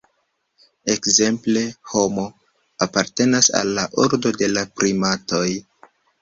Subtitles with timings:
[0.93, 2.23] Ekzemple, "Homo"
[2.85, 5.47] apartenas al la ordo de la primatoj.